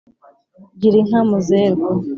gira 0.79 0.97
inka 1.03 1.19
muzerwa 1.29 1.87